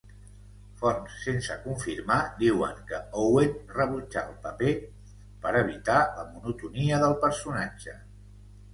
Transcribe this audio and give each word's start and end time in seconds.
Fonts 0.77 1.17
sense 1.25 1.57
confirmar 1.65 2.17
diuen 2.39 2.81
que 2.89 3.03
Owen 3.25 3.53
rebutjà 3.77 4.25
el 4.31 4.35
paper 4.49 4.75
per 5.47 5.55
evitar 5.63 6.03
la 6.19 6.29
monotonia 6.35 7.05
del 7.09 7.19
personatge. 7.29 8.01